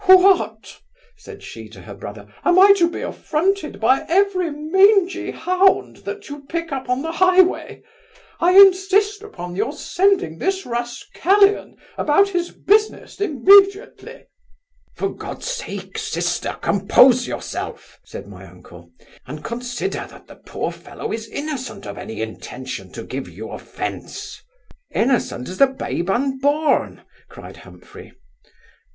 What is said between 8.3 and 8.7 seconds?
I